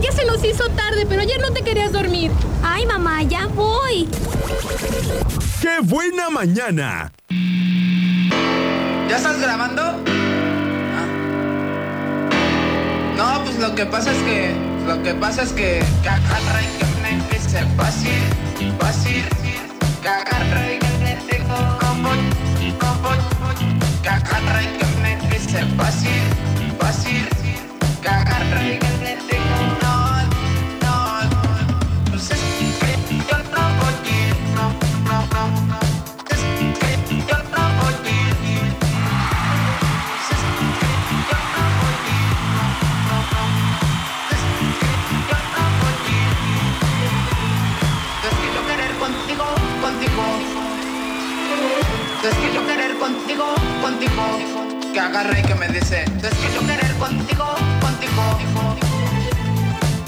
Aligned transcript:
ya 0.00 0.12
se 0.12 0.24
nos 0.24 0.42
hizo 0.44 0.68
tarde, 0.70 1.06
pero 1.08 1.22
ayer 1.22 1.40
no 1.40 1.52
te 1.52 1.62
querías 1.62 1.92
dormir. 1.92 2.30
Ay, 2.62 2.86
mamá, 2.86 3.22
ya 3.22 3.46
voy. 3.46 4.08
¡Qué 5.60 5.80
buena 5.82 6.30
mañana! 6.30 7.12
¿Ya 9.08 9.16
estás 9.16 9.40
grabando? 9.40 9.82
Ah. 9.82 11.06
No, 13.16 13.44
pues 13.44 13.58
lo 13.58 13.74
que 13.74 13.86
pasa 13.86 14.12
es 14.12 14.18
que. 14.22 14.54
Lo 14.86 15.02
que 15.02 15.14
pasa 15.14 15.42
es 15.42 15.52
que. 15.52 15.82
Que 16.02 16.08
agarra 16.08 16.62
y 16.62 16.66
que 16.78 16.86
me 17.02 17.16
dice 17.30 17.66
fácil, 17.76 18.22
fácil. 18.78 19.24
Que 20.02 20.08
agarra 20.08 20.72
y 20.72 20.78
que 20.78 20.88
me 21.04 21.16
tengo 21.28 21.56
como. 21.80 22.10
como. 22.78 23.10
Que 24.02 24.08
agarra 24.08 24.62
y 24.62 24.78
que 24.78 24.86
me 25.02 25.18
fácil. 25.76 26.59
Es 52.22 52.34
que 52.34 52.52
yo 52.52 52.66
querer 52.66 52.98
contigo, 52.98 53.54
contigo. 53.80 54.38
Que 54.92 55.00
agarra 55.00 55.38
y 55.38 55.42
que 55.42 55.54
me 55.54 55.68
dice. 55.68 56.02
Es 56.02 56.10
que 56.10 56.52
yo 56.54 56.60
querer 56.60 56.92
contigo, 56.96 57.46
contigo. 57.80 58.38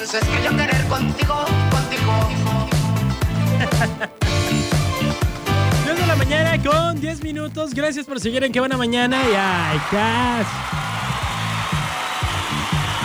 Es 0.00 0.10
que 0.10 0.42
yo 0.42 0.50
querer 0.56 0.84
contigo, 0.88 1.44
contigo. 1.70 2.28
10 5.84 5.98
de 5.98 6.06
la 6.08 6.16
mañana 6.16 6.60
con 6.60 7.00
10 7.00 7.22
minutos. 7.22 7.74
Gracias 7.74 8.06
por 8.06 8.18
seguir 8.18 8.42
en 8.42 8.50
Qué 8.50 8.58
Buena 8.58 8.76
Mañana. 8.76 9.16
Y 9.16 9.34
ay, 9.36 9.78
Cas. 9.92 10.48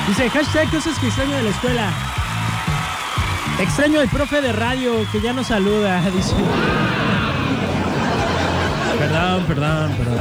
Dice, 0.08 0.31
hashtag 0.31 0.67
cosas 0.72 0.97
que 0.97 1.06
extraño 1.08 1.36
de 1.36 1.44
la 1.44 1.50
escuela. 1.52 1.92
Extraño 3.59 4.00
al 4.00 4.09
profe 4.09 4.42
de 4.42 4.52
radio 4.52 5.06
que 5.12 5.22
ya 5.22 5.31
nos 5.31 5.45
saluda. 5.45 6.02
Dice. 6.16 6.34
Perdón, 9.06 9.44
perdón, 9.45 9.92
perdón. 9.98 10.20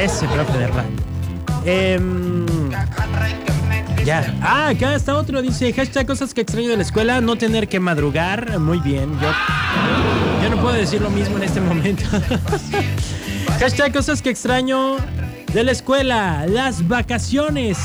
Ese 0.00 0.28
profe 0.28 0.56
de 0.56 0.66
radio. 0.68 0.96
Em, 1.64 2.46
ya. 4.04 4.32
Ah, 4.40 4.68
acá 4.68 4.94
está 4.94 5.16
otro. 5.16 5.42
Dice, 5.42 5.72
hashtag 5.72 6.06
cosas 6.06 6.32
que 6.32 6.42
extraño 6.42 6.68
de 6.68 6.76
la 6.76 6.84
escuela. 6.84 7.20
No 7.20 7.34
tener 7.34 7.66
que 7.66 7.80
madrugar. 7.80 8.60
Muy 8.60 8.78
bien. 8.78 9.10
Yo, 9.20 9.28
yo 10.44 10.50
no 10.54 10.62
puedo 10.62 10.76
decir 10.76 11.00
lo 11.00 11.10
mismo 11.10 11.38
en 11.38 11.42
este 11.42 11.60
momento. 11.60 12.04
hashtag 13.58 13.92
cosas 13.92 14.22
que 14.22 14.30
extraño 14.30 14.98
de 15.52 15.64
la 15.64 15.72
escuela. 15.72 16.46
Las 16.46 16.86
vacaciones. 16.86 17.78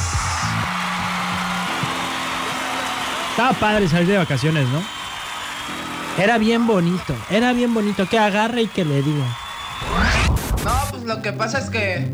Estaba 3.32 3.54
padre 3.54 3.88
salir 3.88 4.10
de 4.10 4.18
vacaciones, 4.18 4.68
¿no? 4.68 5.01
Era 6.18 6.38
bien 6.38 6.68
bonito. 6.68 7.16
Era 7.30 7.54
bien 7.54 7.74
bonito. 7.74 8.08
Que 8.08 8.20
agarre 8.20 8.64
y 8.64 8.68
que 8.68 8.86
le 8.86 9.02
diga. 9.02 9.38
No, 10.64 10.72
pues 10.92 11.04
lo 11.04 11.22
que 11.22 11.34
pasa 11.34 11.60
es 11.60 11.70
que. 11.70 12.08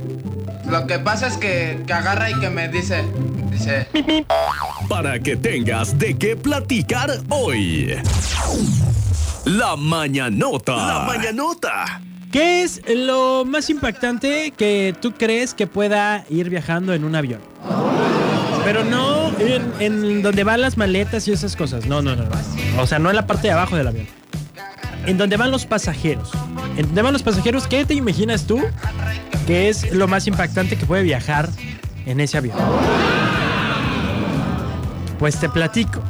Lo 0.69 0.85
que 0.85 0.99
pasa 0.99 1.27
es 1.27 1.37
que, 1.37 1.83
que 1.85 1.93
agarra 1.93 2.29
y 2.29 2.39
que 2.39 2.49
me 2.49 2.67
dice. 2.67 3.03
Dice. 3.51 3.87
Para 4.89 5.19
que 5.19 5.35
tengas 5.35 5.97
de 5.97 6.17
qué 6.17 6.35
platicar 6.35 7.19
hoy. 7.29 7.95
La 9.45 9.75
mañanota. 9.75 10.75
La 10.75 10.99
mañanota. 11.07 12.01
¿Qué 12.31 12.63
es 12.63 12.81
lo 12.87 13.45
más 13.45 13.69
impactante 13.69 14.51
que 14.51 14.93
tú 15.01 15.13
crees 15.13 15.53
que 15.53 15.65
pueda 15.65 16.25
ir 16.29 16.49
viajando 16.49 16.93
en 16.93 17.05
un 17.05 17.15
avión? 17.15 17.39
Pero 18.65 18.83
no 18.83 19.26
en, 19.39 20.21
donde 20.21 20.43
van 20.43 20.61
las 20.61 20.77
maletas 20.77 21.27
y 21.27 21.31
esas 21.31 21.55
cosas. 21.55 21.85
No, 21.85 22.01
no, 22.01 22.15
no, 22.15 22.23
no. 22.23 22.81
O 22.81 22.87
sea, 22.87 22.99
no 22.99 23.09
en 23.09 23.15
la 23.15 23.27
parte 23.27 23.47
de 23.47 23.53
abajo 23.53 23.75
del 23.75 23.87
avión. 23.87 24.07
En 25.05 25.17
donde 25.17 25.37
van 25.37 25.51
los 25.51 25.65
pasajeros. 25.65 26.31
En 26.75 26.85
donde 26.87 27.01
van 27.01 27.13
los 27.13 27.23
pasajeros, 27.23 27.67
¿qué 27.67 27.85
te 27.85 27.93
imaginas 27.93 28.45
tú 28.45 28.59
que 29.45 29.69
es 29.69 29.91
lo 29.93 30.07
más 30.07 30.27
impactante 30.27 30.77
que 30.77 30.85
puede 30.85 31.03
viajar 31.03 31.49
en 32.05 32.19
ese 32.19 32.37
avión? 32.37 32.57
Pues 35.19 35.37
te 35.39 35.49
platico. 35.49 36.01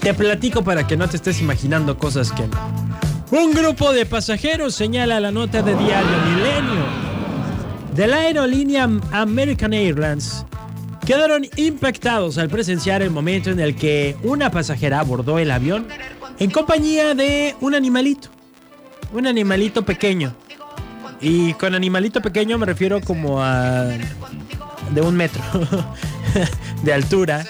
Te 0.00 0.14
platico 0.14 0.62
para 0.62 0.86
que 0.86 0.96
no 0.96 1.08
te 1.08 1.16
estés 1.16 1.40
imaginando 1.40 1.98
cosas 1.98 2.32
que 2.32 2.46
no. 2.46 2.86
Un 3.30 3.52
grupo 3.52 3.92
de 3.92 4.06
pasajeros 4.06 4.74
señala 4.74 5.18
la 5.18 5.32
nota 5.32 5.62
de 5.62 5.74
diario 5.74 6.16
Milenio 6.28 7.06
de 7.94 8.06
la 8.06 8.18
aerolínea 8.18 8.88
American 9.10 9.72
Airlines 9.72 10.44
quedaron 11.06 11.46
impactados 11.56 12.36
al 12.36 12.48
presenciar 12.48 13.00
el 13.00 13.10
momento 13.10 13.50
en 13.50 13.60
el 13.60 13.76
que 13.76 14.16
una 14.24 14.50
pasajera 14.50 14.98
abordó 14.98 15.38
el 15.38 15.52
avión 15.52 15.86
en 16.38 16.50
compañía 16.50 17.14
de 17.14 17.54
un 17.60 17.74
animalito. 17.74 18.28
Un 19.12 19.28
animalito 19.28 19.84
pequeño. 19.84 20.34
Y 21.20 21.54
con 21.54 21.74
animalito 21.74 22.20
pequeño 22.20 22.58
me 22.58 22.66
refiero 22.66 23.00
como 23.00 23.40
a... 23.42 23.84
de 24.90 25.00
un 25.00 25.16
metro 25.16 25.42
de 26.82 26.92
altura. 26.92 27.46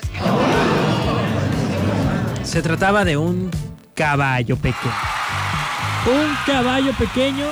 Se 2.45 2.61
trataba 2.61 3.05
de 3.05 3.17
un 3.17 3.51
caballo 3.95 4.57
pequeño. 4.57 4.95
Un 6.07 6.37
caballo 6.47 6.93
pequeño 6.93 7.47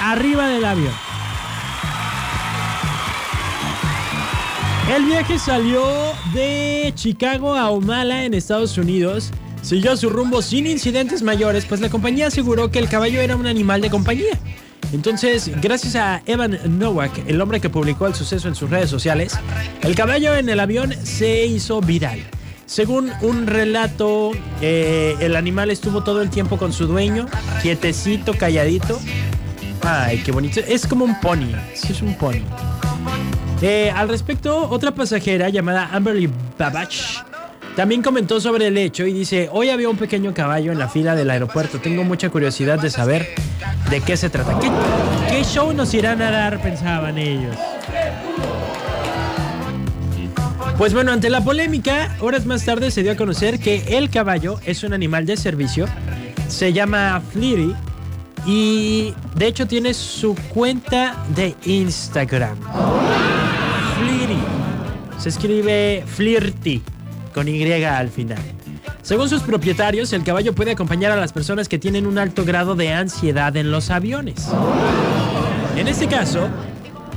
arriba 0.00 0.46
del 0.48 0.64
avión. 0.64 1.05
El 4.94 5.04
viaje 5.04 5.36
salió 5.38 5.82
de 6.32 6.92
Chicago 6.94 7.56
a 7.56 7.70
Omala 7.70 8.24
en 8.24 8.34
Estados 8.34 8.78
Unidos. 8.78 9.30
Siguió 9.60 9.96
su 9.96 10.10
rumbo 10.10 10.42
sin 10.42 10.66
incidentes 10.66 11.22
mayores, 11.22 11.66
pues 11.66 11.80
la 11.80 11.88
compañía 11.88 12.28
aseguró 12.28 12.70
que 12.70 12.78
el 12.78 12.88
caballo 12.88 13.20
era 13.20 13.34
un 13.34 13.46
animal 13.46 13.80
de 13.80 13.90
compañía. 13.90 14.38
Entonces, 14.92 15.50
gracias 15.60 15.96
a 15.96 16.22
Evan 16.24 16.60
Nowak, 16.78 17.26
el 17.26 17.40
hombre 17.40 17.60
que 17.60 17.68
publicó 17.68 18.06
el 18.06 18.14
suceso 18.14 18.46
en 18.46 18.54
sus 18.54 18.70
redes 18.70 18.88
sociales, 18.88 19.36
el 19.82 19.96
caballo 19.96 20.36
en 20.36 20.48
el 20.48 20.60
avión 20.60 20.94
se 21.02 21.46
hizo 21.46 21.80
viral. 21.80 22.20
Según 22.66 23.10
un 23.22 23.48
relato, 23.48 24.30
eh, 24.60 25.16
el 25.18 25.34
animal 25.34 25.70
estuvo 25.70 26.04
todo 26.04 26.22
el 26.22 26.30
tiempo 26.30 26.58
con 26.58 26.72
su 26.72 26.86
dueño, 26.86 27.26
quietecito, 27.60 28.34
calladito. 28.34 29.00
Ay, 29.82 30.22
qué 30.24 30.30
bonito. 30.30 30.60
Es 30.60 30.86
como 30.86 31.04
un 31.04 31.20
pony. 31.20 31.52
Sí, 31.74 31.92
es 31.92 32.02
un 32.02 32.14
pony. 32.14 32.42
Eh, 33.62 33.90
al 33.90 34.08
respecto, 34.08 34.68
otra 34.68 34.94
pasajera 34.94 35.48
llamada 35.48 35.88
Amberly 35.92 36.30
Babach 36.58 37.24
también 37.76 38.02
comentó 38.02 38.40
sobre 38.40 38.68
el 38.68 38.78
hecho 38.78 39.04
y 39.04 39.12
dice, 39.12 39.50
hoy 39.52 39.68
había 39.68 39.90
un 39.90 39.98
pequeño 39.98 40.32
caballo 40.32 40.72
en 40.72 40.78
la 40.78 40.88
fila 40.88 41.14
del 41.14 41.28
aeropuerto. 41.28 41.78
Tengo 41.78 42.04
mucha 42.04 42.30
curiosidad 42.30 42.80
de 42.80 42.88
saber 42.88 43.28
de 43.90 44.00
qué 44.00 44.16
se 44.16 44.30
trata. 44.30 44.58
¿Qué, 45.28 45.44
show 45.44 45.74
nos 45.74 45.92
irán 45.92 46.22
a 46.22 46.30
dar? 46.30 46.62
Pensaban 46.62 47.18
ellos. 47.18 47.54
Pues 50.78 50.94
bueno, 50.94 51.12
ante 51.12 51.28
la 51.28 51.44
polémica, 51.44 52.16
horas 52.20 52.46
más 52.46 52.64
tarde 52.64 52.90
se 52.90 53.02
dio 53.02 53.12
a 53.12 53.16
conocer 53.16 53.60
que 53.60 53.98
el 53.98 54.08
caballo 54.08 54.58
es 54.64 54.82
un 54.82 54.94
animal 54.94 55.26
de 55.26 55.36
servicio. 55.36 55.86
Se 56.48 56.72
llama 56.72 57.22
Fleety 57.30 57.74
y 58.46 59.12
de 59.34 59.48
hecho 59.48 59.66
tiene 59.66 59.92
su 59.92 60.34
cuenta 60.54 61.14
de 61.34 61.54
Instagram. 61.66 62.56
Se 65.18 65.28
escribe 65.28 66.04
Flirty 66.06 66.82
con 67.34 67.48
Y 67.48 67.70
al 67.72 68.08
final. 68.08 68.38
Según 69.02 69.28
sus 69.28 69.42
propietarios, 69.42 70.12
el 70.12 70.24
caballo 70.24 70.52
puede 70.52 70.72
acompañar 70.72 71.12
a 71.12 71.16
las 71.16 71.32
personas 71.32 71.68
que 71.68 71.78
tienen 71.78 72.06
un 72.06 72.18
alto 72.18 72.44
grado 72.44 72.74
de 72.74 72.92
ansiedad 72.92 73.56
en 73.56 73.70
los 73.70 73.90
aviones. 73.90 74.48
En 75.76 75.86
este 75.86 76.08
caso, 76.08 76.48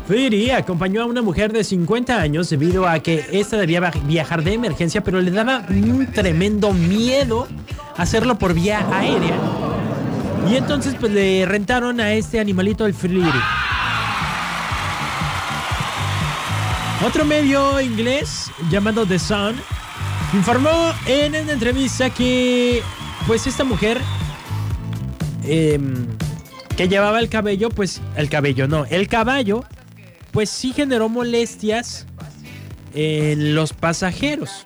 Fury 0.07 0.51
acompañó 0.51 1.01
a 1.01 1.05
una 1.05 1.21
mujer 1.21 1.53
de 1.53 1.63
50 1.63 2.19
años 2.19 2.49
debido 2.49 2.87
a 2.87 2.99
que 2.99 3.25
esta 3.31 3.57
debía 3.57 3.91
viajar 4.05 4.43
de 4.43 4.53
emergencia, 4.53 5.03
pero 5.03 5.21
le 5.21 5.31
daba 5.31 5.65
un 5.69 6.07
tremendo 6.11 6.73
miedo 6.73 7.47
hacerlo 7.95 8.37
por 8.37 8.53
vía 8.53 8.85
aérea. 8.91 9.37
Y 10.49 10.55
entonces 10.55 10.95
pues 10.99 11.11
le 11.11 11.45
rentaron 11.45 11.99
a 11.99 12.13
este 12.13 12.39
animalito 12.39 12.85
el 12.85 12.93
Fury. 12.93 13.21
Otro 17.05 17.23
medio 17.23 17.79
inglés 17.79 18.51
llamado 18.69 19.05
The 19.05 19.19
Sun 19.19 19.55
informó 20.33 20.93
en 21.05 21.33
una 21.33 21.53
entrevista 21.53 22.09
que 22.09 22.83
pues 23.25 23.47
esta 23.47 23.63
mujer 23.63 24.01
eh, 25.45 25.79
que 26.75 26.89
llevaba 26.89 27.19
el 27.19 27.29
cabello, 27.29 27.69
pues 27.69 28.01
el 28.17 28.29
cabello 28.29 28.67
no, 28.67 28.85
el 28.85 29.07
caballo, 29.07 29.63
pues 30.31 30.49
sí 30.49 30.73
generó 30.73 31.07
molestias 31.07 32.05
en 32.93 33.55
los 33.55 33.71
pasajeros. 33.71 34.65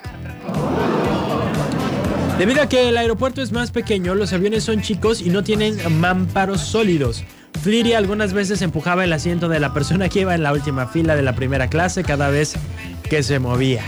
Debido 2.39 2.63
a 2.63 2.67
que 2.67 2.89
el 2.89 2.97
aeropuerto 2.97 3.43
es 3.43 3.51
más 3.51 3.69
pequeño, 3.69 4.15
los 4.15 4.33
aviones 4.33 4.63
son 4.63 4.81
chicos 4.81 5.21
y 5.21 5.29
no 5.29 5.43
tienen 5.43 5.77
mamparos 5.99 6.61
sólidos. 6.61 7.23
Fliri 7.63 7.93
algunas 7.93 8.33
veces 8.33 8.61
empujaba 8.61 9.05
el 9.05 9.13
asiento 9.13 9.47
de 9.47 9.61
la 9.61 9.73
persona 9.73 10.09
que 10.09 10.19
iba 10.19 10.35
en 10.35 10.43
la 10.43 10.51
última 10.51 10.85
fila 10.85 11.15
de 11.15 11.21
la 11.21 11.33
primera 11.33 11.69
clase 11.69 12.03
cada 12.03 12.29
vez 12.29 12.55
que 13.09 13.23
se 13.23 13.39
movía. 13.39 13.81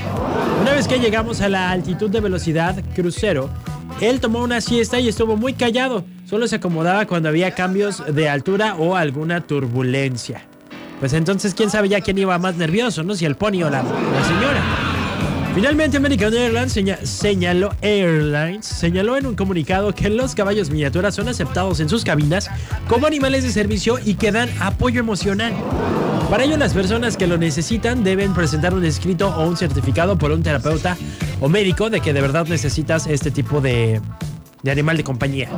Una 0.62 0.72
vez 0.72 0.88
que 0.88 0.98
llegamos 0.98 1.42
a 1.42 1.50
la 1.50 1.72
altitud 1.72 2.10
de 2.10 2.22
velocidad 2.22 2.82
crucero, 2.96 3.50
él 4.00 4.22
tomó 4.22 4.40
una 4.40 4.62
siesta 4.62 5.02
y 5.02 5.10
estuvo 5.10 5.36
muy 5.36 5.56
callado. 5.56 6.06
Solo 6.24 6.48
se 6.48 6.56
acomodaba 6.56 7.06
cuando 7.06 7.28
había 7.28 7.52
cambios 7.52 8.02
de 8.08 8.30
altura 8.30 8.76
o 8.76 8.96
alguna 8.96 9.42
turbulencia. 9.42 10.46
Pues 11.02 11.12
entonces, 11.12 11.54
quién 11.54 11.70
sabe 11.70 11.90
ya 11.90 12.00
quién 12.00 12.18
iba 12.18 12.40
más 12.40 12.56
nervioso, 12.56 13.04
¿no? 13.04 13.14
Si 13.14 13.26
el 13.26 13.36
pony 13.36 13.62
o 13.64 13.70
la 13.70 13.82
señora. 13.82 14.85
Finalmente, 15.56 15.96
American 15.96 16.34
Airlines 16.34 16.74
seña- 16.74 17.00
señaló, 17.06 17.72
Airlines 17.82 18.66
señaló 18.66 19.16
en 19.16 19.26
un 19.26 19.36
comunicado 19.36 19.96
que 19.96 20.10
los 20.10 20.36
caballos 20.36 20.70
miniaturas 20.70 21.16
son 21.16 21.30
aceptados 21.30 21.80
en 21.80 21.88
sus 21.88 22.04
cabinas 22.04 22.50
como 22.90 23.08
animales 23.08 23.44
de 23.44 23.52
servicio 23.52 23.98
y 24.04 24.16
que 24.16 24.34
dan 24.34 24.50
apoyo 24.60 25.00
emocional. 25.00 25.54
Para 26.30 26.44
ello, 26.44 26.58
las 26.58 26.74
personas 26.74 27.16
que 27.16 27.26
lo 27.26 27.38
necesitan 27.38 28.04
deben 28.04 28.34
presentar 28.34 28.74
un 28.74 28.84
escrito 28.84 29.30
o 29.30 29.48
un 29.48 29.56
certificado 29.56 30.18
por 30.18 30.32
un 30.32 30.44
terapeuta 30.44 30.98
o 31.40 31.48
médico 31.48 31.90
de 31.90 32.02
que 32.02 32.12
de 32.12 32.20
verdad 32.20 32.46
necesitas 32.48 33.08
este 33.08 33.32
tipo 33.32 33.62
de, 33.62 34.02
de 34.62 34.72
animal 34.72 34.98
de 34.98 35.04
compañía. 35.06 35.50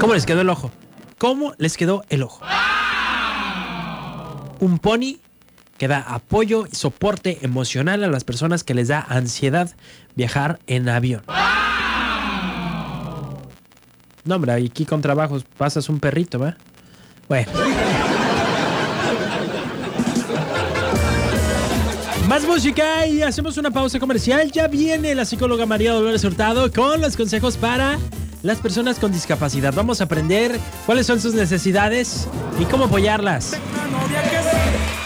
¿Cómo 0.00 0.14
les 0.14 0.24
quedó 0.24 0.42
el 0.42 0.50
ojo? 0.50 0.70
¿Cómo 1.18 1.54
les 1.58 1.76
quedó 1.76 2.04
el 2.08 2.22
ojo? 2.22 2.40
Un 4.60 4.78
pony 4.78 5.16
que 5.80 5.88
da 5.88 6.00
apoyo 6.00 6.66
y 6.70 6.76
soporte 6.76 7.38
emocional 7.40 8.04
a 8.04 8.08
las 8.08 8.22
personas 8.22 8.64
que 8.64 8.74
les 8.74 8.88
da 8.88 9.00
ansiedad 9.00 9.70
viajar 10.14 10.60
en 10.66 10.90
avión. 10.90 11.22
No, 14.24 14.34
hombre, 14.34 14.52
aquí 14.52 14.84
con 14.84 15.00
trabajos 15.00 15.46
pasas 15.56 15.88
un 15.88 15.98
perrito, 15.98 16.38
¿va? 16.38 16.58
Bueno. 17.30 17.50
Más 22.28 22.44
música 22.44 23.06
y 23.06 23.22
hacemos 23.22 23.56
una 23.56 23.70
pausa 23.70 23.98
comercial. 23.98 24.52
Ya 24.52 24.68
viene 24.68 25.14
la 25.14 25.24
psicóloga 25.24 25.64
María 25.64 25.94
Dolores 25.94 26.22
Hurtado 26.24 26.70
con 26.70 27.00
los 27.00 27.16
consejos 27.16 27.56
para 27.56 27.98
las 28.42 28.58
personas 28.58 28.98
con 28.98 29.12
discapacidad. 29.12 29.72
Vamos 29.72 30.02
a 30.02 30.04
aprender 30.04 30.60
cuáles 30.84 31.06
son 31.06 31.22
sus 31.22 31.32
necesidades 31.32 32.28
y 32.60 32.66
cómo 32.66 32.84
apoyarlas. 32.84 33.58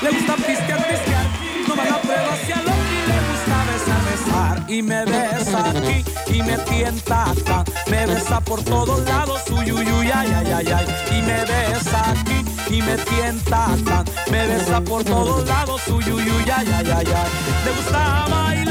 Le 0.04 0.10
gusta 0.10 0.34
pistear, 0.36 0.86
pistear. 0.86 1.26
No 1.66 1.74
me 1.76 1.84
la 1.90 1.98
prueba 1.98 2.32
hacia 2.34 2.56
lo 2.56 2.72
y 2.94 3.00
le 3.10 3.18
gusta 3.28 3.56
besar, 3.70 4.02
besar. 4.10 4.70
Y 4.70 4.82
me 4.82 5.04
besa 5.06 5.70
aquí 5.70 6.04
y 6.26 6.42
me 6.42 6.58
tienta 6.58 7.30
acá. 7.30 7.64
Me 7.90 8.06
besa 8.06 8.40
por 8.40 8.62
todos 8.62 9.00
lados, 9.06 9.40
uy, 9.50 9.72
uy, 9.72 9.86
uy, 9.90 10.10
ay, 10.14 10.28
ay, 10.38 10.52
ay, 10.52 10.72
ay. 10.76 10.86
Y 11.10 11.22
me 11.22 11.40
besa 11.44 12.10
aquí 12.10 12.44
y 12.70 12.82
me 12.82 12.96
tienta 12.98 13.72
acá. 13.72 14.04
Me 14.30 14.46
besa 14.46 14.80
por 14.82 15.04
todos 15.04 15.46
lados, 15.46 15.80
uy, 15.88 16.04
uy, 16.04 16.22
uy, 16.22 16.50
ay, 16.54 16.68
ay, 16.78 16.90
ay, 16.98 17.06
ay. 17.06 17.30
Le 17.64 17.70
gusta 17.72 18.26
bailar. 18.30 18.64